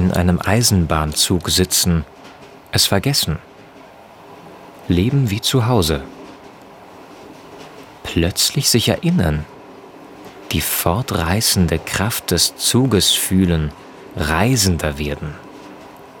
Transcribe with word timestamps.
in 0.00 0.12
einem 0.12 0.40
Eisenbahnzug 0.42 1.50
sitzen, 1.50 2.06
es 2.72 2.86
vergessen. 2.86 3.38
Leben 4.88 5.28
wie 5.28 5.42
zu 5.42 5.66
Hause. 5.66 6.00
Plötzlich 8.02 8.70
sich 8.70 8.88
erinnern, 8.88 9.44
die 10.52 10.62
fortreißende 10.62 11.78
Kraft 11.78 12.30
des 12.30 12.56
Zuges 12.56 13.10
fühlen, 13.10 13.72
Reisender 14.16 14.98
werden. 14.98 15.34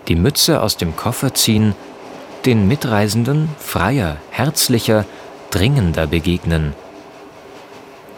Die 0.08 0.14
Mütze 0.14 0.60
aus 0.60 0.76
dem 0.76 0.94
Koffer 0.94 1.32
ziehen, 1.32 1.74
den 2.44 2.68
Mitreisenden 2.68 3.48
freier, 3.58 4.18
herzlicher, 4.30 5.06
dringender 5.50 6.06
begegnen, 6.06 6.74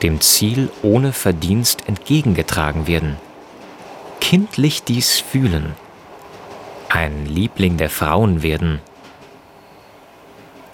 dem 0.02 0.20
Ziel 0.20 0.70
ohne 0.82 1.12
Verdienst 1.12 1.86
entgegengetragen 1.86 2.88
werden, 2.88 3.16
kindlich 4.22 4.84
dies 4.84 5.18
fühlen, 5.18 5.74
ein 6.88 7.26
Liebling 7.26 7.76
der 7.76 7.90
Frauen 7.90 8.42
werden, 8.42 8.80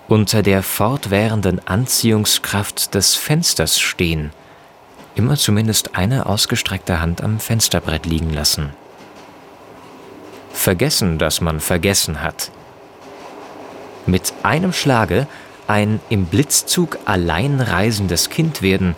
unter 0.07 0.43
der 0.43 0.63
fortwährenden 0.63 1.67
Anziehungskraft 1.67 2.95
des 2.95 3.17
Fensters 3.17 3.81
stehen, 3.81 4.31
immer 5.15 5.37
zumindest 5.37 5.97
eine 5.97 6.27
ausgestreckte 6.27 7.01
Hand 7.01 7.23
am 7.23 7.41
Fensterbrett 7.41 8.07
liegen 8.07 8.33
lassen. 8.33 8.75
Vergessen, 10.53 11.19
dass 11.19 11.41
man 11.41 11.61
vergessen 11.61 12.21
hat. 12.21 12.51
Mit 14.07 14.33
einem 14.43 14.75
Schlage 14.75 15.27
ein 15.67 16.01
im 16.11 16.27
Blitzzug 16.27 16.99
allein 17.07 17.61
reisendes 17.61 18.29
Kind 18.29 18.61
werden, 18.61 18.95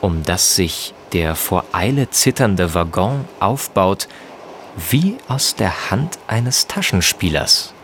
um 0.00 0.24
das 0.24 0.56
sich 0.56 0.92
der 1.12 1.34
vor 1.34 1.64
Eile 1.72 2.10
zitternde 2.10 2.74
Waggon 2.74 3.24
aufbaut, 3.40 4.08
wie 4.90 5.16
aus 5.28 5.54
der 5.54 5.90
Hand 5.90 6.18
eines 6.26 6.66
Taschenspielers. 6.66 7.74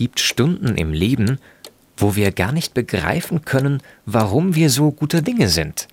Gibt 0.00 0.18
Stunden 0.18 0.76
im 0.76 0.94
Leben, 0.94 1.38
wo 1.98 2.16
wir 2.16 2.32
gar 2.32 2.52
nicht 2.52 2.72
begreifen 2.72 3.44
können, 3.44 3.82
warum 4.06 4.54
wir 4.54 4.70
so 4.70 4.92
gute 4.92 5.20
Dinge 5.20 5.50
sind. 5.50 5.88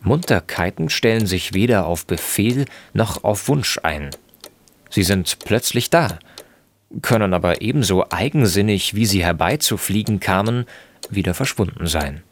Munterkeiten 0.00 0.88
stellen 0.88 1.26
sich 1.26 1.52
weder 1.52 1.86
auf 1.86 2.06
Befehl 2.06 2.66
noch 2.92 3.24
auf 3.24 3.48
Wunsch 3.48 3.80
ein. 3.82 4.10
Sie 4.90 5.02
sind 5.02 5.40
plötzlich 5.44 5.90
da, 5.90 6.20
können 7.02 7.34
aber 7.34 7.62
ebenso 7.62 8.08
eigensinnig, 8.10 8.94
wie 8.94 9.06
sie 9.06 9.24
herbeizufliegen 9.24 10.20
kamen, 10.20 10.66
wieder 11.10 11.34
verschwunden 11.34 11.88
sein. 11.88 12.22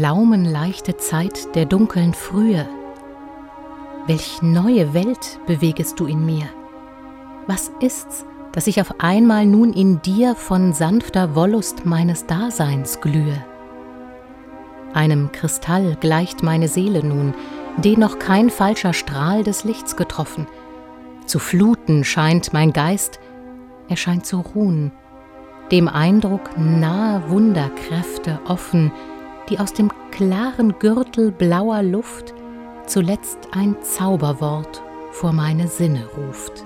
O 0.00 0.02
flaumenleichte 0.02 0.96
Zeit 0.96 1.54
der 1.54 1.66
dunkeln 1.66 2.14
Frühe, 2.14 2.66
welch 4.06 4.40
neue 4.40 4.94
Welt 4.94 5.38
bewegest 5.46 6.00
du 6.00 6.06
in 6.06 6.24
mir? 6.24 6.46
Was 7.46 7.70
ist's, 7.80 8.24
dass 8.52 8.66
ich 8.66 8.80
auf 8.80 8.94
einmal 9.00 9.44
nun 9.44 9.74
in 9.74 10.00
dir 10.00 10.36
von 10.36 10.72
sanfter 10.72 11.34
Wollust 11.34 11.84
meines 11.84 12.24
Daseins 12.24 13.02
glühe? 13.02 13.44
Einem 14.94 15.32
Kristall 15.32 15.98
gleicht 16.00 16.42
meine 16.42 16.68
Seele 16.68 17.04
nun, 17.04 17.34
den 17.76 18.00
noch 18.00 18.18
kein 18.18 18.48
falscher 18.48 18.94
Strahl 18.94 19.44
des 19.44 19.64
Lichts 19.64 19.96
getroffen. 19.96 20.46
Zu 21.26 21.38
fluten 21.38 22.04
scheint 22.04 22.54
mein 22.54 22.72
Geist, 22.72 23.20
er 23.90 23.96
scheint 23.96 24.24
zu 24.24 24.40
ruhen, 24.40 24.92
dem 25.70 25.88
Eindruck 25.88 26.56
nahe 26.56 27.28
Wunderkräfte 27.28 28.40
offen, 28.48 28.92
die 29.50 29.58
aus 29.58 29.72
dem 29.72 29.90
klaren 30.10 30.78
Gürtel 30.78 31.32
blauer 31.32 31.82
Luft 31.82 32.34
zuletzt 32.86 33.38
ein 33.52 33.76
Zauberwort 33.82 34.82
vor 35.12 35.32
meine 35.32 35.68
Sinne 35.68 36.08
ruft. 36.16 36.64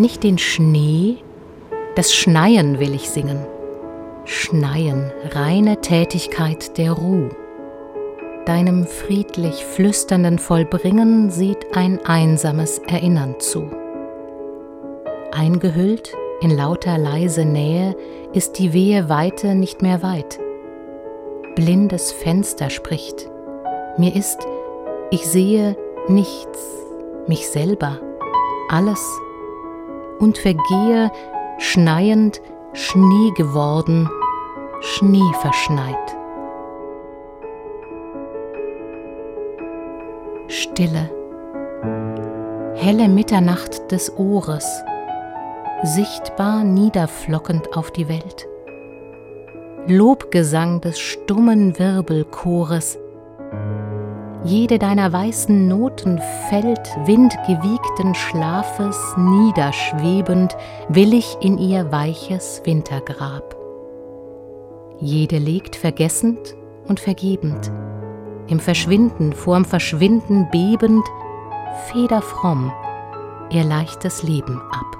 Nicht 0.00 0.24
den 0.24 0.38
Schnee, 0.38 1.18
das 1.94 2.14
Schneien 2.14 2.80
will 2.80 2.94
ich 2.94 3.10
singen. 3.10 3.46
Schneien, 4.24 5.12
reine 5.32 5.82
Tätigkeit 5.82 6.78
der 6.78 6.92
Ruh. 6.92 7.28
Deinem 8.46 8.86
friedlich 8.86 9.62
flüsternden 9.62 10.38
Vollbringen 10.38 11.30
sieht 11.30 11.76
ein 11.76 12.02
einsames 12.06 12.78
Erinnern 12.78 13.34
zu. 13.40 13.70
Eingehüllt 15.32 16.14
in 16.40 16.56
lauter 16.56 16.96
leise 16.96 17.44
Nähe 17.44 17.94
ist 18.32 18.58
die 18.58 18.72
wehe 18.72 19.10
Weite 19.10 19.54
nicht 19.54 19.82
mehr 19.82 20.02
weit. 20.02 20.40
Blindes 21.56 22.10
Fenster 22.10 22.70
spricht. 22.70 23.28
Mir 23.98 24.16
ist, 24.16 24.38
ich 25.10 25.26
sehe 25.26 25.76
nichts, 26.08 26.58
mich 27.26 27.46
selber, 27.50 28.00
alles 28.70 29.06
und 30.20 30.38
vergehe 30.38 31.10
schneiend, 31.58 32.40
Schnee 32.72 33.32
geworden, 33.36 34.08
Schnee 34.80 35.32
verschneit. 35.40 35.96
Stille, 40.46 41.10
helle 42.74 43.08
Mitternacht 43.08 43.90
des 43.90 44.16
Ohres, 44.16 44.84
sichtbar 45.82 46.62
niederflockend 46.62 47.76
auf 47.76 47.90
die 47.90 48.08
Welt. 48.08 48.46
Lobgesang 49.86 50.80
des 50.80 51.00
stummen 51.00 51.76
Wirbelchores, 51.78 52.98
jede 54.44 54.78
deiner 54.78 55.12
weißen 55.12 55.68
Noten 55.68 56.20
fällt 56.48 56.88
windgewiegten 57.04 58.14
Schlafes 58.14 58.98
niederschwebend, 59.16 60.56
willig 60.88 61.36
in 61.40 61.58
ihr 61.58 61.92
weiches 61.92 62.62
Wintergrab. 62.64 63.56
Jede 64.98 65.38
legt 65.38 65.76
vergessend 65.76 66.56
und 66.88 67.00
vergebend, 67.00 67.70
im 68.48 68.60
Verschwinden, 68.60 69.32
vorm 69.32 69.64
Verschwinden 69.64 70.48
bebend, 70.50 71.04
federfromm 71.92 72.72
ihr 73.50 73.64
leichtes 73.64 74.22
Leben 74.22 74.60
ab. 74.70 74.99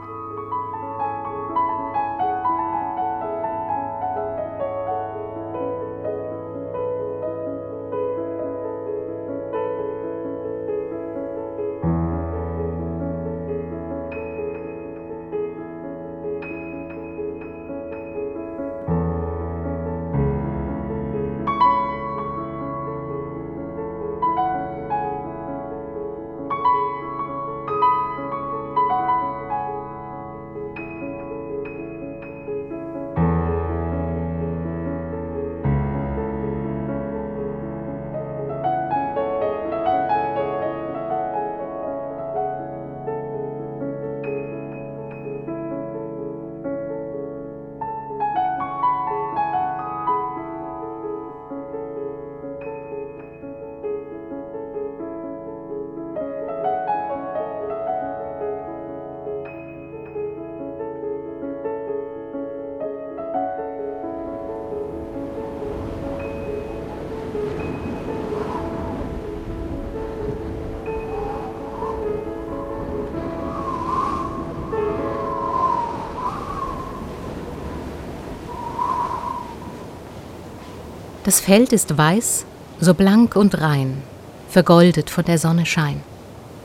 Das 81.31 81.39
Feld 81.39 81.73
ist 81.73 81.97
weiß, 81.97 82.45
so 82.81 82.93
blank 82.93 83.37
und 83.37 83.61
rein, 83.61 84.03
vergoldet 84.49 85.11
von 85.11 85.25
der 85.25 85.39
Sonne 85.39 85.65
Schein. 85.65 86.01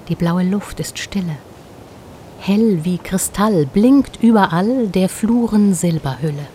Die 0.09 0.15
blaue 0.15 0.41
Luft 0.41 0.79
ist 0.79 0.97
stille. 0.97 1.37
Hell 2.39 2.79
wie 2.83 2.97
Kristall 2.97 3.67
blinkt 3.67 4.23
überall 4.23 4.87
der 4.87 5.07
Fluren 5.07 5.75
Silberhülle. 5.75 6.47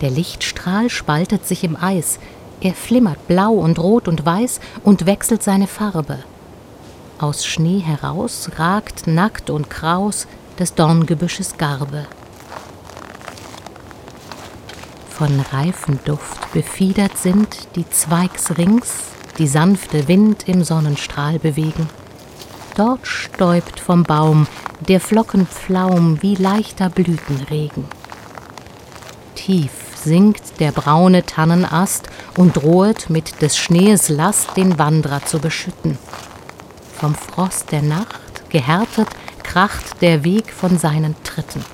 Der 0.00 0.10
Lichtstrahl 0.10 0.90
spaltet 0.90 1.46
sich 1.46 1.62
im 1.62 1.76
Eis, 1.80 2.18
er 2.60 2.74
flimmert 2.74 3.28
blau 3.28 3.52
und 3.52 3.78
rot 3.78 4.08
und 4.08 4.26
weiß 4.26 4.58
und 4.82 5.06
wechselt 5.06 5.44
seine 5.44 5.68
Farbe. 5.68 6.18
Aus 7.20 7.46
Schnee 7.46 7.78
heraus 7.78 8.50
ragt 8.56 9.06
nackt 9.06 9.50
und 9.50 9.70
kraus 9.70 10.26
des 10.58 10.74
Dorngebüsches 10.74 11.58
Garbe. 11.58 12.06
Von 15.18 15.40
Reifenduft 15.40 16.52
befiedert 16.52 17.18
sind 17.18 17.74
die 17.74 17.90
Zweigs 17.90 18.56
rings, 18.56 18.86
die 19.36 19.48
sanfte 19.48 20.06
Wind 20.06 20.48
im 20.48 20.62
Sonnenstrahl 20.62 21.40
bewegen. 21.40 21.88
Dort 22.76 23.04
stäubt 23.04 23.80
vom 23.80 24.04
Baum 24.04 24.46
der 24.86 25.00
Flockenpflaum 25.00 26.22
wie 26.22 26.36
leichter 26.36 26.88
Blütenregen. 26.88 27.86
Tief 29.34 29.72
sinkt 29.96 30.60
der 30.60 30.70
braune 30.70 31.26
Tannenast 31.26 32.08
und 32.36 32.56
drohet 32.56 33.10
mit 33.10 33.42
des 33.42 33.58
Schnees 33.58 34.08
Last 34.08 34.56
den 34.56 34.78
Wanderer 34.78 35.24
zu 35.24 35.40
beschütten. 35.40 35.98
Vom 36.96 37.16
Frost 37.16 37.72
der 37.72 37.82
Nacht 37.82 38.48
gehärtet 38.50 39.08
kracht 39.42 40.00
der 40.00 40.22
Weg 40.22 40.52
von 40.52 40.78
seinen 40.78 41.16
Tritten. 41.24 41.64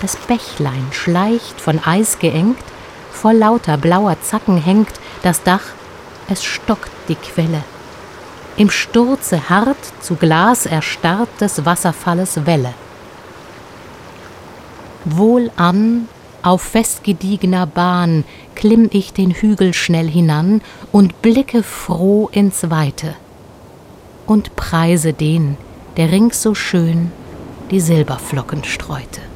Das 0.00 0.16
Bächlein 0.16 0.86
schleicht 0.92 1.60
von 1.60 1.80
Eis 1.84 2.18
geengt, 2.18 2.62
voll 3.10 3.34
lauter 3.34 3.76
blauer 3.76 4.16
Zacken 4.22 4.58
hängt 4.58 4.92
das 5.22 5.42
Dach, 5.42 5.64
es 6.28 6.44
stockt 6.44 6.92
die 7.08 7.16
Quelle. 7.16 7.64
Im 8.56 8.70
Sturze 8.70 9.48
hart 9.48 9.76
zu 10.00 10.16
Glas 10.16 10.66
erstarrt 10.66 11.28
des 11.40 11.64
Wasserfalles 11.64 12.46
Welle. 12.46 12.74
Wohlan, 15.04 16.08
auf 16.42 16.62
festgediegener 16.62 17.66
Bahn 17.66 18.24
klimm 18.54 18.88
ich 18.92 19.12
den 19.12 19.32
Hügel 19.32 19.74
schnell 19.74 20.08
hinan 20.08 20.60
und 20.92 21.22
blicke 21.22 21.62
froh 21.62 22.28
ins 22.32 22.70
Weite 22.70 23.14
und 24.26 24.54
preise 24.54 25.12
den, 25.12 25.56
der 25.96 26.12
rings 26.12 26.42
so 26.42 26.54
schön 26.54 27.10
die 27.70 27.80
Silberflocken 27.80 28.64
streute. 28.64 29.27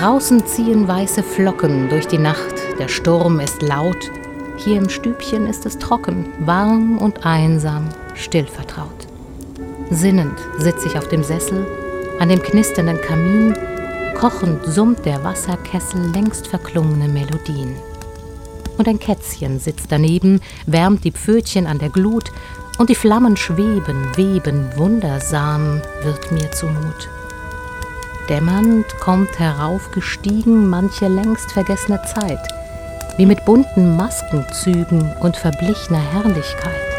Draußen 0.00 0.46
ziehen 0.46 0.88
weiße 0.88 1.22
Flocken 1.22 1.90
durch 1.90 2.06
die 2.06 2.16
Nacht, 2.16 2.54
der 2.78 2.88
Sturm 2.88 3.38
ist 3.38 3.60
laut, 3.60 4.10
hier 4.56 4.78
im 4.78 4.88
Stübchen 4.88 5.46
ist 5.46 5.66
es 5.66 5.76
trocken, 5.76 6.24
warm 6.38 6.96
und 6.96 7.26
einsam, 7.26 7.86
still 8.14 8.46
vertraut. 8.46 9.06
Sinnend 9.90 10.38
sitze 10.56 10.86
ich 10.86 10.96
auf 10.96 11.08
dem 11.08 11.22
Sessel, 11.22 11.66
an 12.18 12.30
dem 12.30 12.42
knisternden 12.42 12.98
Kamin, 13.02 13.54
kochend 14.18 14.64
summt 14.64 15.04
der 15.04 15.22
Wasserkessel 15.22 16.00
längst 16.14 16.46
verklungene 16.46 17.08
Melodien. 17.08 17.76
Und 18.78 18.88
ein 18.88 18.98
Kätzchen 18.98 19.58
sitzt 19.58 19.92
daneben, 19.92 20.40
wärmt 20.64 21.04
die 21.04 21.12
Pfötchen 21.12 21.66
an 21.66 21.78
der 21.78 21.90
Glut, 21.90 22.32
und 22.78 22.88
die 22.88 22.94
Flammen 22.94 23.36
schweben, 23.36 24.16
weben, 24.16 24.70
wundersam 24.76 25.82
wird 26.02 26.32
mir 26.32 26.50
zumut. 26.52 27.10
Dämmernd 28.30 28.86
kommt 29.00 29.40
heraufgestiegen 29.40 30.68
manche 30.68 31.08
längst 31.08 31.50
vergessene 31.50 32.00
Zeit, 32.04 32.38
wie 33.16 33.26
mit 33.26 33.44
bunten 33.44 33.96
Maskenzügen 33.96 35.12
und 35.18 35.36
verblichener 35.36 35.98
Herrlichkeit. 35.98 36.89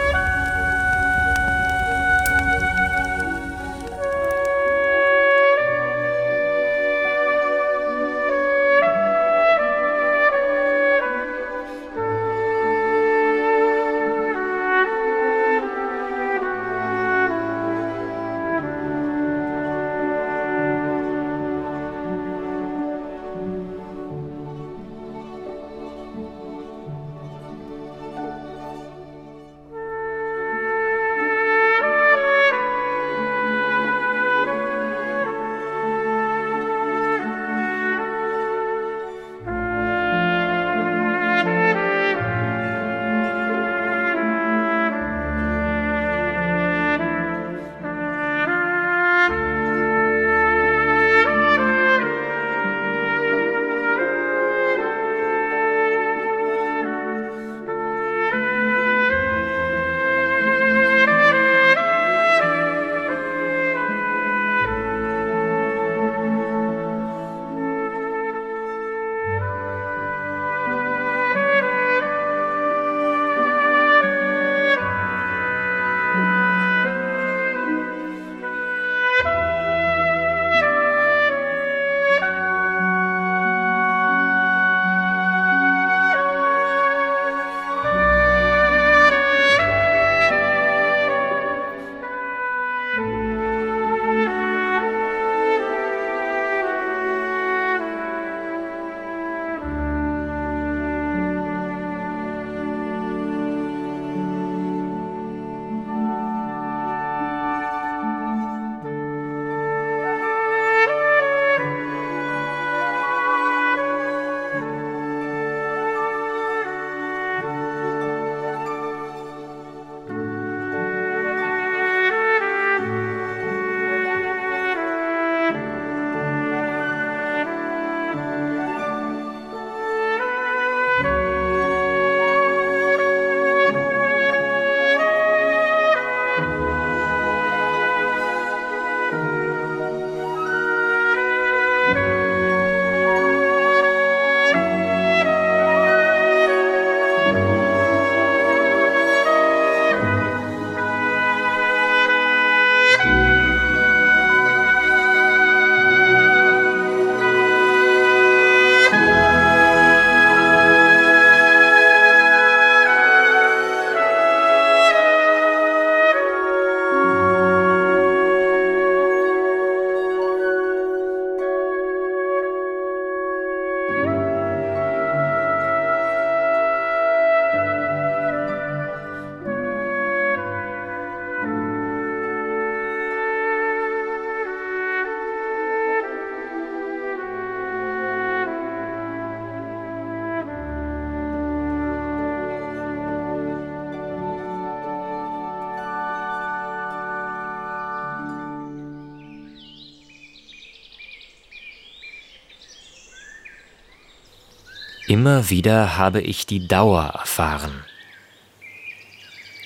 Immer 205.11 205.49
wieder 205.49 205.97
habe 205.97 206.21
ich 206.21 206.45
die 206.45 206.69
Dauer 206.69 207.03
erfahren. 207.03 207.83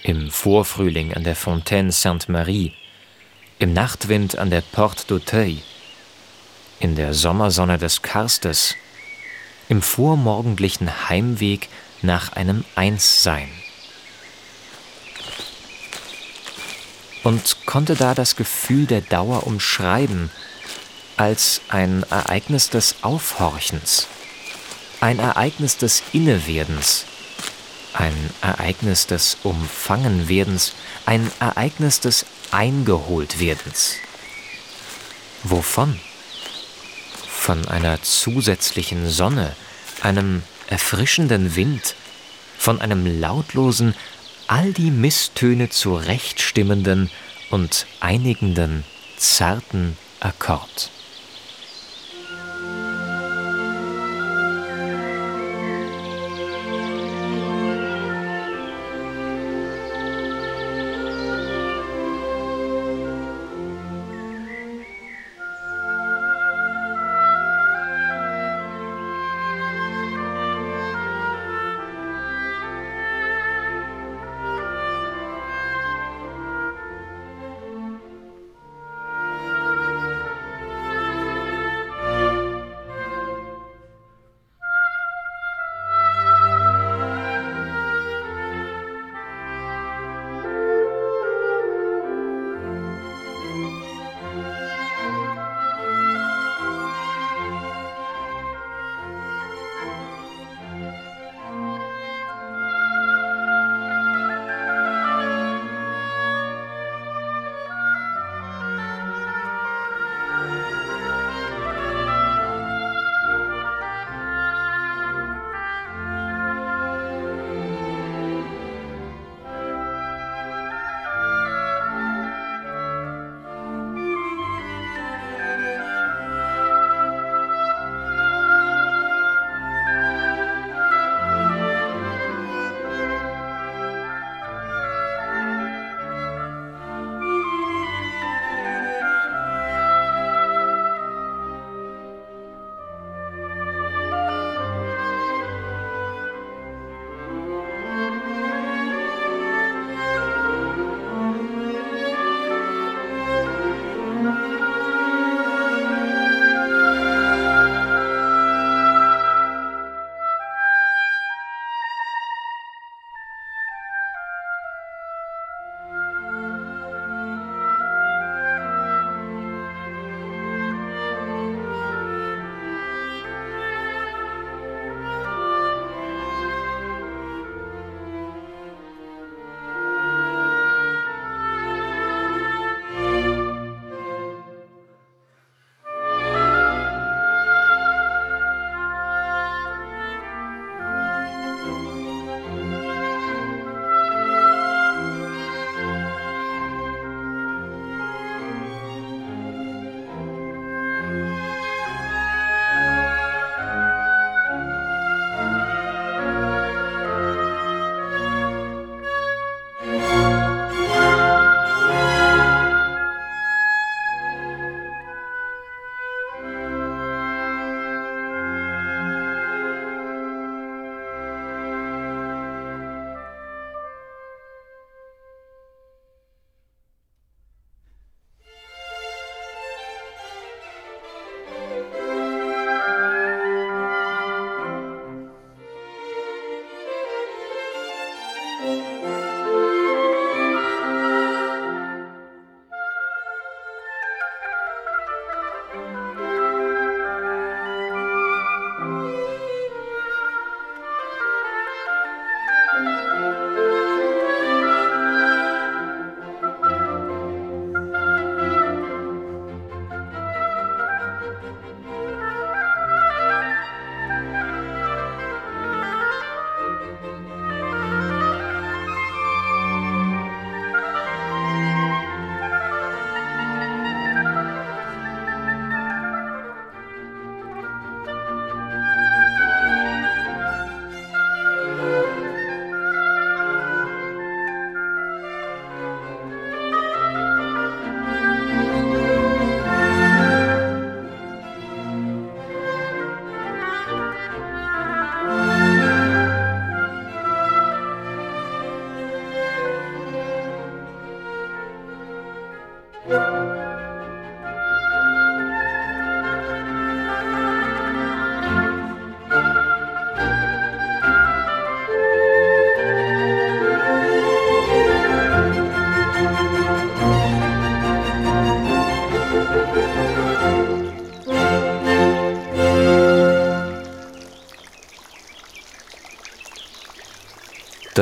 Im 0.01 0.31
Vorfrühling 0.31 1.13
an 1.13 1.23
der 1.23 1.35
Fontaine 1.35 1.91
Sainte-Marie, 1.91 2.73
im 3.59 3.71
Nachtwind 3.71 4.39
an 4.39 4.49
der 4.49 4.61
Porte 4.61 5.03
d'Auteuil, 5.03 5.59
in 6.79 6.95
der 6.95 7.13
Sommersonne 7.13 7.77
des 7.77 8.01
Karstes, 8.01 8.73
im 9.69 9.83
vormorgendlichen 9.83 11.09
Heimweg 11.09 11.69
nach 12.01 12.31
einem 12.31 12.65
Einssein. 12.73 13.49
Und 17.21 17.67
konnte 17.67 17.93
da 17.93 18.15
das 18.15 18.35
Gefühl 18.35 18.87
der 18.87 19.01
Dauer 19.01 19.45
umschreiben, 19.45 20.31
als 21.17 21.61
ein 21.69 22.03
Ereignis 22.09 22.71
des 22.71 22.95
Aufhorchens, 23.03 24.07
ein 25.01 25.19
Ereignis 25.19 25.77
des 25.77 26.03
Innewerdens, 26.13 27.05
ein 27.93 28.13
Ereignis 28.41 29.07
des 29.07 29.37
Umfangenwerdens, 29.43 30.73
ein 31.05 31.31
Ereignis 31.39 31.99
des 31.99 32.25
Eingeholtwerdens. 32.51 33.95
Wovon? 35.43 35.99
Von 37.27 37.67
einer 37.67 38.01
zusätzlichen 38.01 39.09
Sonne, 39.09 39.55
einem 40.01 40.43
erfrischenden 40.67 41.55
Wind, 41.55 41.95
von 42.57 42.81
einem 42.81 43.19
lautlosen, 43.19 43.95
all 44.47 44.73
die 44.73 44.91
Misstöne 44.91 45.69
zurechtstimmenden 45.69 47.09
und 47.51 47.85
einigenden, 47.99 48.83
zarten 49.17 49.97
Akkord. 50.19 50.89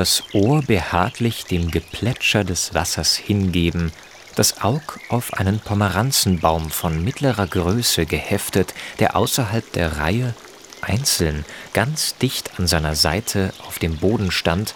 Das 0.04 0.22
Ohr 0.34 0.62
behaglich 0.62 1.46
dem 1.46 1.72
Geplätscher 1.72 2.44
des 2.44 2.74
Wassers 2.74 3.16
hingeben, 3.16 3.94
das 4.36 4.62
Aug 4.62 5.00
auf 5.08 5.34
einen 5.36 5.62
Pomeranzenbaum 5.62 6.72
von 6.72 7.02
mittlerer 7.06 7.48
Größe 7.48 8.06
geheftet, 8.06 8.74
der 9.00 9.16
außerhalb 9.16 9.72
der 9.72 10.00
Reihe 10.00 10.34
einzeln 10.82 11.46
ganz 11.72 12.18
dicht 12.18 12.60
an 12.60 12.68
seiner 12.68 12.96
Seite 12.96 13.54
auf 13.66 13.80
dem 13.80 13.96
Boden 13.96 14.32
stand 14.32 14.76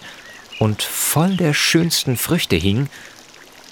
und 0.60 0.82
voll 0.82 1.36
der 1.36 1.52
schönsten 1.52 2.16
Früchte 2.16 2.56
hing, 2.56 2.88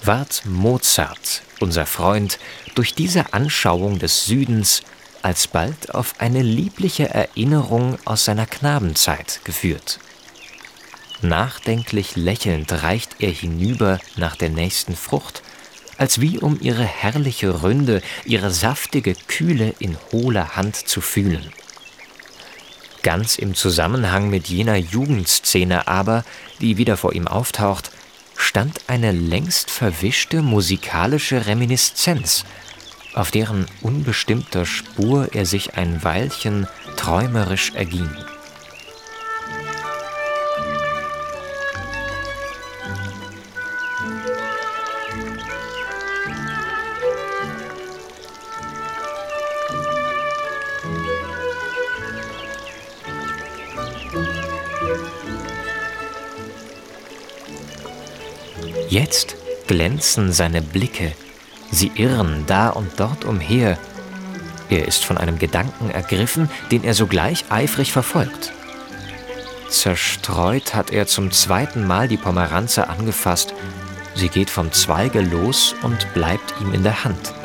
ward 0.03 0.43
Mozart, 0.45 1.41
unser 1.59 1.87
Freund, 1.87 2.37
durch 2.75 2.93
diese 2.93 3.33
Anschauung 3.33 3.97
des 3.97 4.27
Südens 4.27 4.83
alsbald 5.23 5.95
auf 5.95 6.13
eine 6.19 6.43
liebliche 6.43 7.09
Erinnerung 7.09 7.97
aus 8.05 8.25
seiner 8.25 8.45
Knabenzeit 8.45 9.41
geführt. 9.43 9.97
Nachdenklich 11.21 12.15
lächelnd 12.15 12.71
reicht 12.83 13.15
er 13.19 13.31
hinüber 13.31 13.99
nach 14.17 14.35
der 14.35 14.49
nächsten 14.49 14.95
Frucht, 14.95 15.41
als 15.97 16.21
wie 16.21 16.37
um 16.37 16.59
ihre 16.61 16.83
herrliche 16.83 17.63
Ründe, 17.63 18.01
ihre 18.23 18.51
saftige 18.51 19.15
Kühle 19.27 19.73
in 19.79 19.97
hohler 20.11 20.55
Hand 20.55 20.75
zu 20.75 21.01
fühlen. 21.01 21.51
Ganz 23.01 23.37
im 23.37 23.55
Zusammenhang 23.55 24.29
mit 24.29 24.47
jener 24.47 24.75
Jugendszene 24.75 25.87
aber, 25.87 26.23
die 26.61 26.77
wieder 26.77 26.97
vor 26.97 27.13
ihm 27.13 27.27
auftaucht, 27.27 27.91
stand 28.35 28.81
eine 28.87 29.11
längst 29.11 29.71
verwischte 29.71 30.43
musikalische 30.43 31.47
Reminiszenz, 31.47 32.45
auf 33.13 33.31
deren 33.31 33.65
unbestimmter 33.81 34.65
Spur 34.65 35.29
er 35.33 35.47
sich 35.47 35.75
ein 35.75 36.03
Weilchen 36.03 36.67
träumerisch 36.97 37.71
erging. 37.73 38.09
Jetzt 58.99 59.35
glänzen 59.67 60.33
seine 60.33 60.59
Blicke, 60.59 61.11
sie 61.69 61.91
irren 61.93 62.45
da 62.47 62.69
und 62.69 62.99
dort 62.99 63.25
umher. 63.25 63.77
Er 64.71 64.87
ist 64.87 65.05
von 65.05 65.19
einem 65.19 65.37
Gedanken 65.37 65.91
ergriffen, 65.91 66.49
den 66.71 66.83
er 66.83 66.95
sogleich 66.95 67.45
eifrig 67.49 67.91
verfolgt. 67.91 68.53
Zerstreut 69.69 70.73
hat 70.73 70.89
er 70.89 71.05
zum 71.05 71.29
zweiten 71.29 71.85
Mal 71.85 72.07
die 72.07 72.17
Pomeranze 72.17 72.89
angefasst. 72.89 73.53
Sie 74.15 74.29
geht 74.29 74.49
vom 74.49 74.71
Zweige 74.71 75.21
los 75.21 75.75
und 75.83 76.11
bleibt 76.15 76.55
ihm 76.59 76.73
in 76.73 76.81
der 76.81 77.03
Hand. 77.03 77.35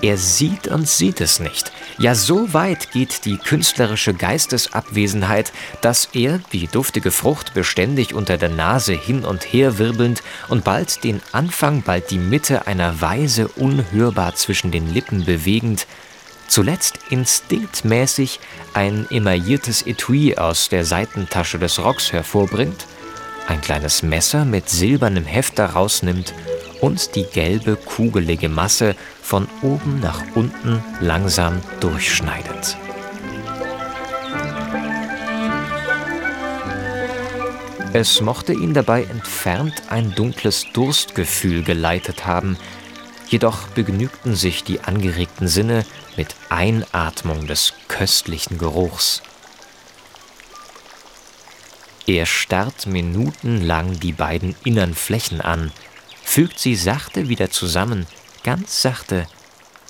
Er 0.00 0.16
sieht 0.16 0.68
und 0.68 0.88
sieht 0.88 1.20
es 1.20 1.40
nicht. 1.40 1.72
Ja, 1.98 2.14
so 2.14 2.52
weit 2.54 2.90
geht 2.90 3.24
die 3.26 3.36
künstlerische 3.36 4.14
Geistesabwesenheit, 4.14 5.52
dass 5.82 6.08
er, 6.12 6.40
die 6.52 6.66
duftige 6.66 7.10
Frucht 7.10 7.54
beständig 7.54 8.14
unter 8.14 8.38
der 8.38 8.48
Nase 8.48 8.94
hin 8.94 9.24
und 9.24 9.44
her 9.44 9.78
wirbelnd 9.78 10.22
und 10.48 10.64
bald 10.64 11.04
den 11.04 11.20
Anfang, 11.32 11.82
bald 11.82 12.10
die 12.10 12.18
Mitte 12.18 12.66
einer 12.66 13.00
Weise 13.00 13.48
unhörbar 13.48 14.34
zwischen 14.34 14.70
den 14.70 14.92
Lippen 14.92 15.24
bewegend, 15.24 15.86
zuletzt 16.48 16.98
instinktmäßig 17.10 18.40
ein 18.74 19.06
emailliertes 19.10 19.86
Etui 19.86 20.36
aus 20.36 20.68
der 20.68 20.84
Seitentasche 20.84 21.58
des 21.58 21.78
Rocks 21.78 22.12
hervorbringt, 22.12 22.86
ein 23.48 23.60
kleines 23.60 24.02
Messer 24.02 24.44
mit 24.44 24.68
silbernem 24.70 25.24
Heft 25.24 25.58
daraus 25.58 26.02
nimmt 26.02 26.32
und 26.82 27.14
die 27.14 27.24
gelbe, 27.24 27.76
kugelige 27.76 28.50
Masse 28.50 28.94
von 29.22 29.48
oben 29.62 30.00
nach 30.00 30.20
unten 30.34 30.84
langsam 31.00 31.62
durchschneidet. 31.80 32.76
Es 37.94 38.20
mochte 38.20 38.52
ihn 38.52 38.74
dabei 38.74 39.04
entfernt 39.04 39.74
ein 39.90 40.14
dunkles 40.14 40.66
Durstgefühl 40.72 41.62
geleitet 41.62 42.26
haben, 42.26 42.56
jedoch 43.28 43.68
begnügten 43.68 44.34
sich 44.34 44.64
die 44.64 44.80
angeregten 44.80 45.46
Sinne 45.46 45.84
mit 46.16 46.34
Einatmung 46.48 47.46
des 47.46 47.74
köstlichen 47.88 48.58
Geruchs. 48.58 49.22
Er 52.06 52.26
starrt 52.26 52.86
minutenlang 52.86 54.00
die 54.00 54.12
beiden 54.12 54.56
innern 54.64 54.94
Flächen 54.94 55.40
an, 55.40 55.70
fügt 56.22 56.58
sie 56.58 56.76
sachte 56.76 57.28
wieder 57.28 57.50
zusammen, 57.50 58.06
ganz 58.42 58.82
sachte, 58.82 59.26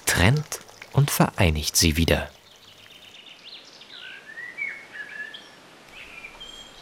trennt 0.07 0.61
und 0.93 1.11
vereinigt 1.11 1.77
sie 1.77 1.97
wieder. 1.97 2.29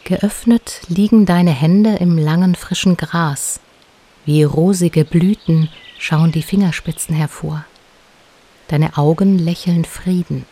Geöffnet 0.03 0.81
liegen 0.87 1.25
deine 1.25 1.51
Hände 1.51 1.95
im 1.95 2.17
langen 2.17 2.55
frischen 2.55 2.97
Gras, 2.97 3.59
wie 4.25 4.43
rosige 4.43 5.05
Blüten 5.05 5.69
schauen 5.99 6.31
die 6.31 6.41
Fingerspitzen 6.41 7.15
hervor. 7.15 7.65
Deine 8.67 8.97
Augen 8.97 9.37
lächeln 9.37 9.85
Frieden. 9.85 10.45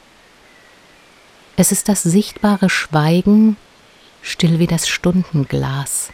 Es 1.58 1.72
ist 1.72 1.90
das 1.90 2.04
sichtbare 2.04 2.70
Schweigen, 2.70 3.58
still 4.22 4.60
wie 4.60 4.68
das 4.68 4.88
Stundenglas 4.88 6.12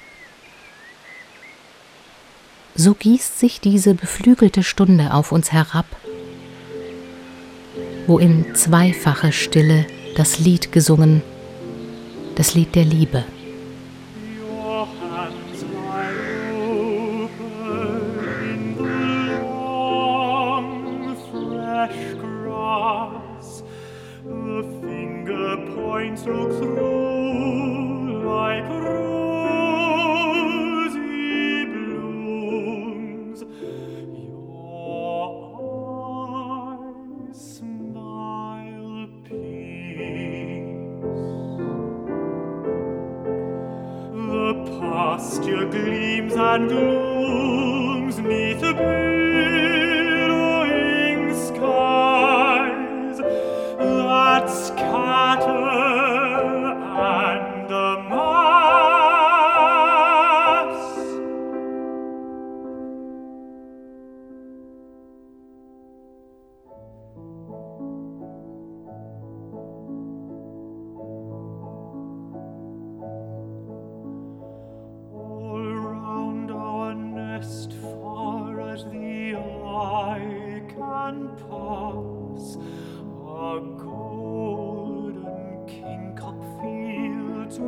so 2.76 2.94
gießt 2.94 3.40
sich 3.40 3.62
diese 3.62 3.94
beflügelte 3.94 4.62
Stunde 4.64 5.14
auf 5.14 5.32
uns 5.32 5.52
herab, 5.52 5.86
wo 8.08 8.20
in 8.20 8.54
zweifacher 8.54 9.32
Stille 9.32 9.88
das 10.16 10.40
Lied 10.40 10.72
gesungen, 10.72 11.22
das 12.36 12.54
Lied 12.54 12.76
der 12.76 12.86
Liebe. 12.86 13.24
Look 26.26 26.65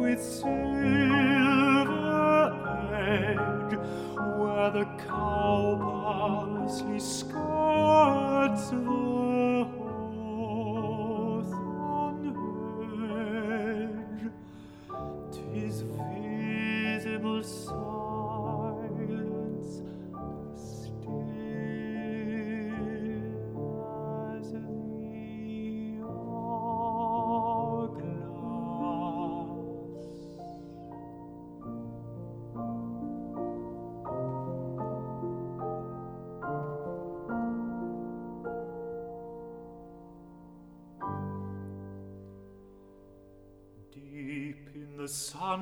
with 0.07 0.23
silver 0.23 0.47
egg, 2.95 3.77
where 4.39 4.69
the 4.71 4.85
cow 5.05 5.77
parsley 5.81 6.99
skirts 6.99 8.71
the 8.71 9.46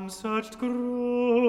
unsearched 0.01 0.59
grove. 0.59 1.44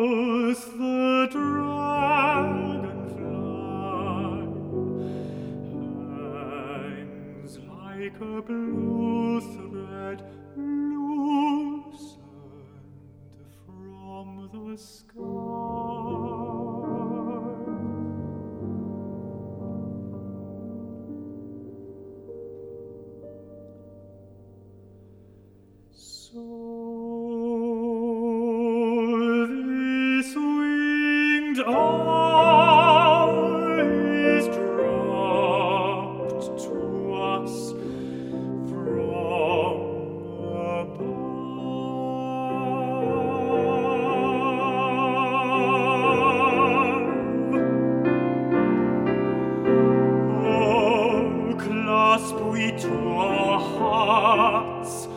Herz 54.07 55.09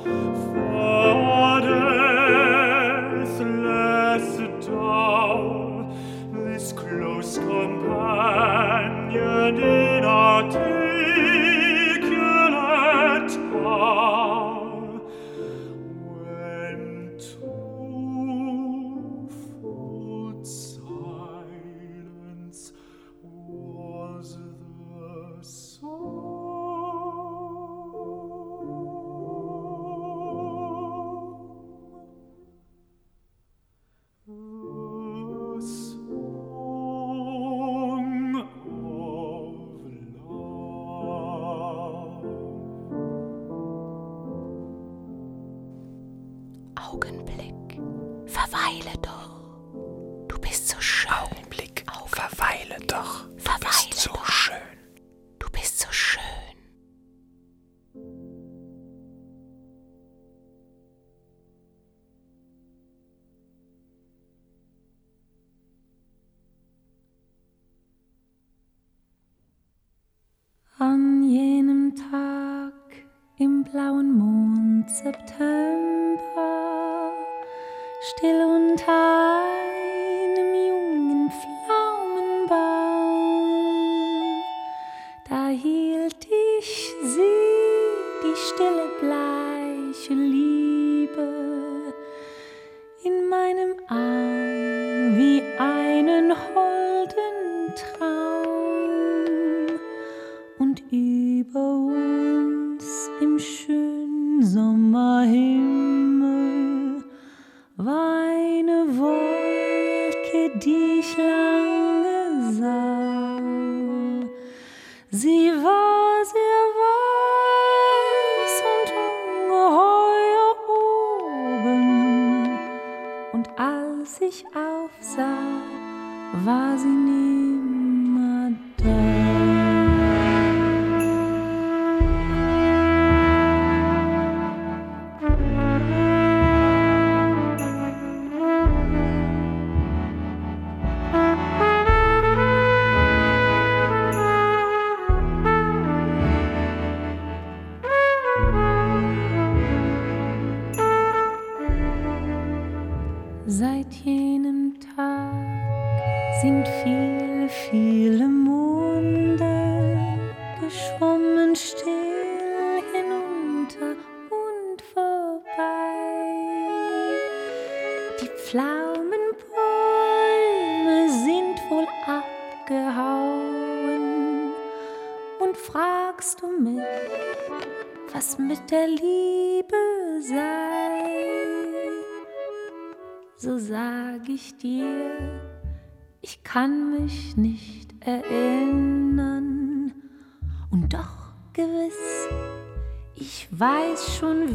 dear. 110.57 110.88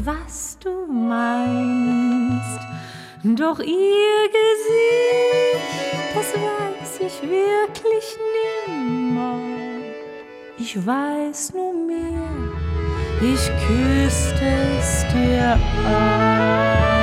Was 0.03 0.57
du 0.59 0.87
meinst. 0.87 2.59
Doch 3.23 3.59
ihr 3.59 4.29
Gesicht, 4.37 5.61
das 6.13 6.33
weiß 6.33 6.99
ich 6.99 7.21
wirklich 7.21 8.17
nimmer. 8.67 9.39
Ich 10.57 10.85
weiß 10.85 11.53
nur 11.53 11.73
mehr, 11.73 12.29
ich 13.21 13.51
küsste 13.67 14.45
es 14.79 15.05
dir 15.13 15.59
an. 15.87 16.94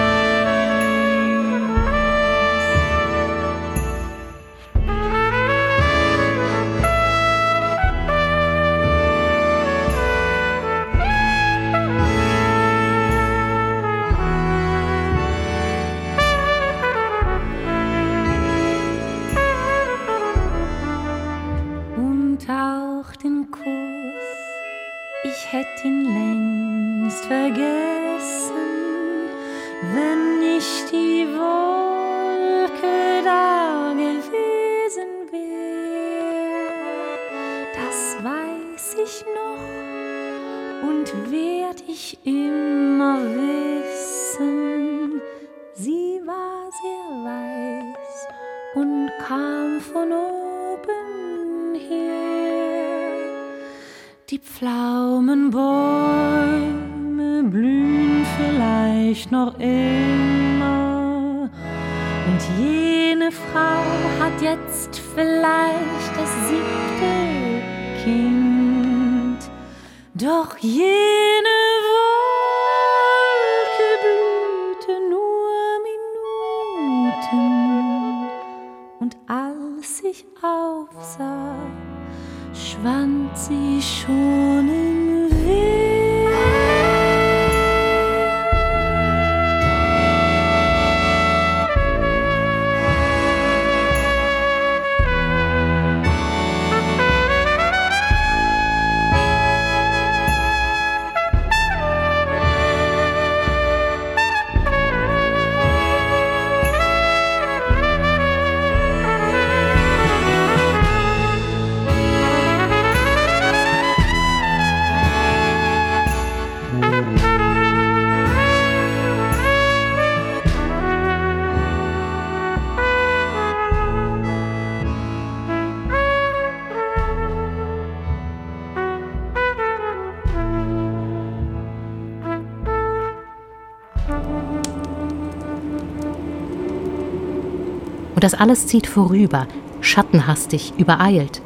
Und 138.23 138.33
das 138.33 138.39
alles 138.39 138.69
zieht 138.69 138.87
vorüber, 138.87 139.49
schattenhastig, 139.81 140.75
übereilt. 140.79 141.43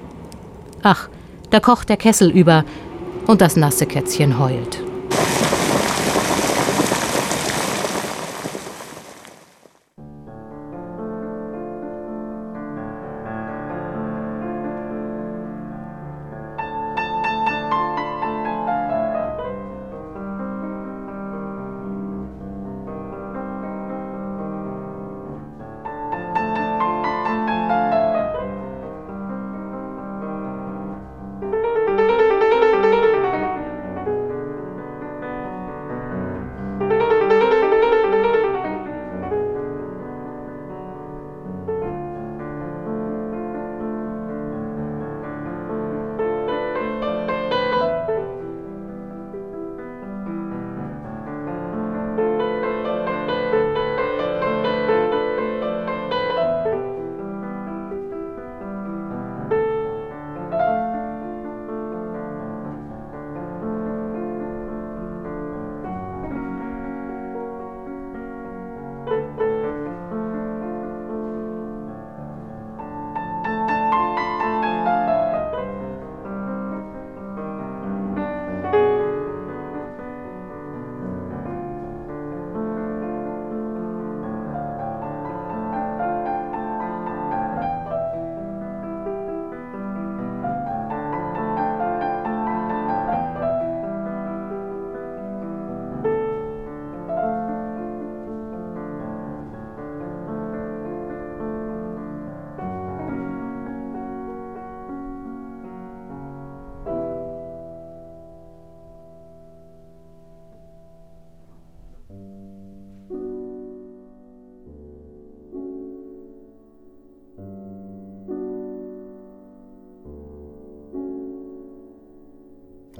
Ach, 0.82 1.08
da 1.48 1.58
kocht 1.58 1.88
der 1.88 1.96
Kessel 1.96 2.28
über 2.28 2.66
und 3.26 3.40
das 3.40 3.56
nasse 3.56 3.86
Kätzchen 3.86 4.38
heult. 4.38 4.85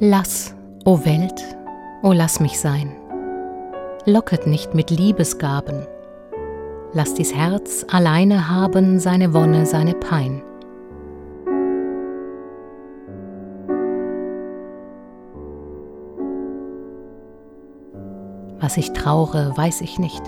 Lass, 0.08 0.54
o 0.84 0.92
oh 0.92 1.04
Welt, 1.04 1.42
o 2.04 2.10
oh 2.10 2.12
lass 2.12 2.38
mich 2.38 2.60
sein. 2.60 2.92
Locket 4.04 4.46
nicht 4.46 4.72
mit 4.72 4.90
Liebesgaben. 4.90 5.84
Lass 6.92 7.14
dies 7.14 7.34
Herz 7.34 7.84
alleine 7.90 8.48
haben 8.48 9.00
seine 9.00 9.34
Wonne, 9.34 9.66
seine 9.66 9.94
Pein. 9.94 10.42
Was 18.60 18.76
ich 18.76 18.92
traure, 18.92 19.56
weiß 19.56 19.80
ich 19.80 19.98
nicht. 19.98 20.22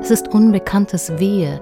Es 0.00 0.12
ist 0.12 0.28
unbekanntes 0.28 1.18
Wehe. 1.18 1.60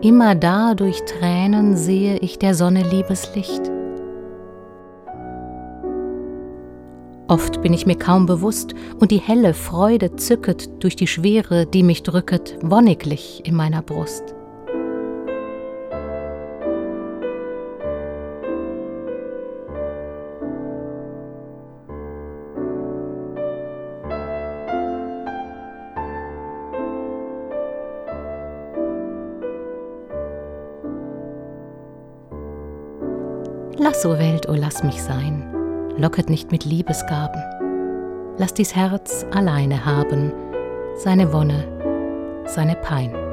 Immer 0.00 0.34
da 0.34 0.74
durch 0.74 1.00
Tränen 1.04 1.76
sehe 1.76 2.16
ich 2.16 2.40
der 2.40 2.56
Sonne 2.56 2.82
Liebeslicht. 2.82 3.69
Oft 7.30 7.62
bin 7.62 7.72
ich 7.72 7.86
mir 7.86 7.94
kaum 7.94 8.26
bewusst, 8.26 8.74
und 8.98 9.12
die 9.12 9.20
helle 9.20 9.54
Freude 9.54 10.16
zücket 10.16 10.82
durch 10.82 10.96
die 10.96 11.06
Schwere, 11.06 11.64
die 11.64 11.84
mich 11.84 12.02
drücket, 12.02 12.58
wonniglich 12.60 13.42
in 13.44 13.54
meiner 13.54 13.82
Brust. 13.82 14.34
Lass, 33.78 34.04
o 34.04 34.18
Welt, 34.18 34.48
o 34.48 34.54
lass 34.54 34.82
mich 34.82 35.00
sein 35.00 35.59
locket 36.00 36.30
nicht 36.30 36.50
mit 36.50 36.64
Liebesgaben. 36.64 37.42
Lass 38.38 38.54
dies 38.54 38.74
Herz 38.74 39.26
alleine 39.32 39.84
haben, 39.84 40.32
seine 40.96 41.32
Wonne, 41.32 42.42
seine 42.46 42.74
Pein. 42.76 43.29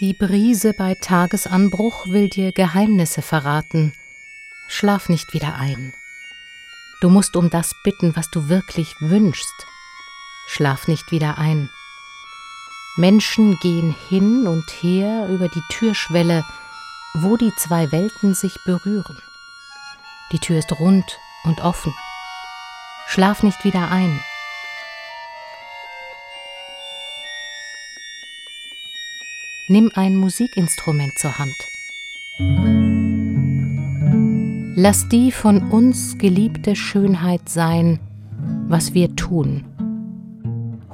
Die 0.00 0.14
Brise 0.14 0.74
bei 0.74 0.94
Tagesanbruch 0.94 2.06
will 2.06 2.28
dir 2.28 2.52
Geheimnisse 2.52 3.20
verraten. 3.20 3.92
Schlaf 4.68 5.08
nicht 5.08 5.32
wieder 5.32 5.56
ein. 5.56 5.92
Du 7.00 7.10
musst 7.10 7.34
um 7.34 7.50
das 7.50 7.74
bitten, 7.82 8.14
was 8.14 8.30
du 8.30 8.48
wirklich 8.48 8.94
wünschst. 9.00 9.66
Schlaf 10.46 10.86
nicht 10.86 11.10
wieder 11.10 11.38
ein. 11.38 11.68
Menschen 12.96 13.58
gehen 13.58 13.92
hin 14.08 14.46
und 14.46 14.70
her 14.70 15.26
über 15.30 15.48
die 15.48 15.62
Türschwelle, 15.68 16.44
wo 17.14 17.36
die 17.36 17.52
zwei 17.56 17.90
Welten 17.90 18.34
sich 18.34 18.54
berühren. 18.64 19.20
Die 20.30 20.38
Tür 20.38 20.60
ist 20.60 20.78
rund 20.78 21.18
und 21.42 21.60
offen. 21.60 21.92
Schlaf 23.08 23.42
nicht 23.42 23.64
wieder 23.64 23.90
ein. 23.90 24.22
Nimm 29.70 29.90
ein 29.94 30.16
Musikinstrument 30.16 31.18
zur 31.18 31.38
Hand. 31.38 31.54
Lass 34.74 35.10
die 35.10 35.30
von 35.30 35.70
uns 35.70 36.16
geliebte 36.16 36.74
Schönheit 36.74 37.50
sein, 37.50 38.00
was 38.66 38.94
wir 38.94 39.14
tun. 39.14 39.64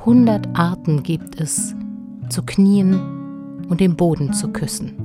Hundert 0.04 0.48
Arten 0.58 1.04
gibt 1.04 1.40
es, 1.40 1.76
zu 2.28 2.42
knien 2.42 3.62
und 3.68 3.80
den 3.80 3.94
Boden 3.94 4.32
zu 4.32 4.48
küssen. 4.48 5.03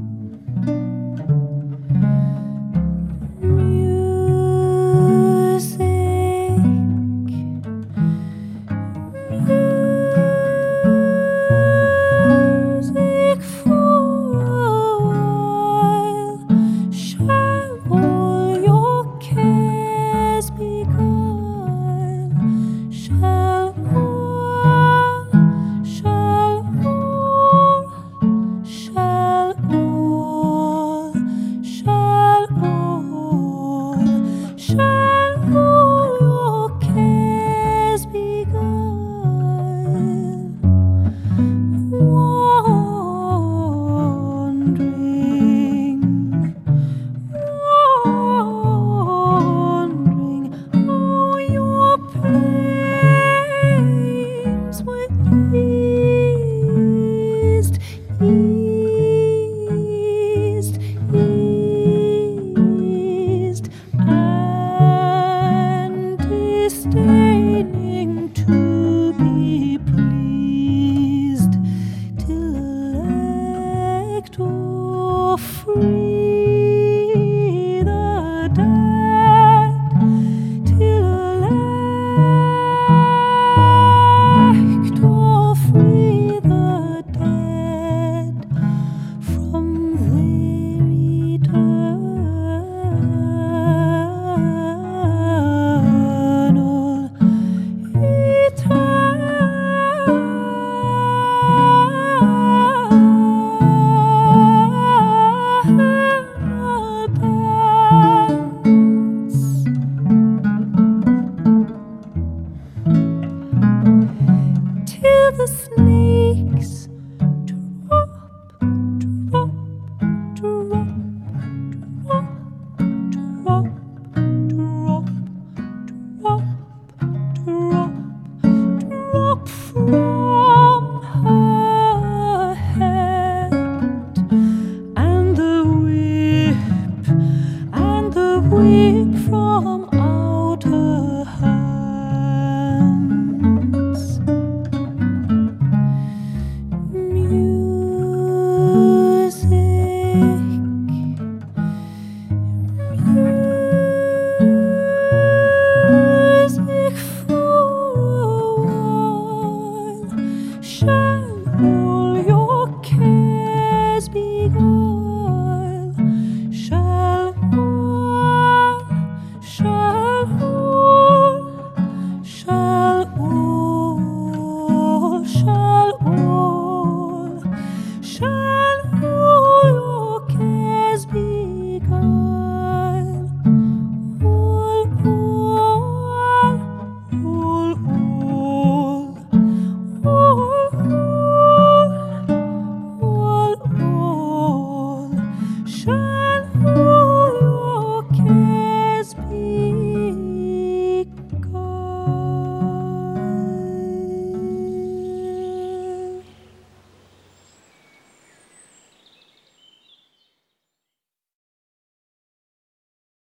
the 115.40 115.48
snake. 115.48 116.09